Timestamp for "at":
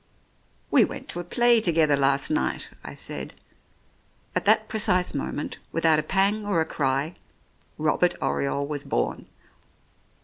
4.35-4.45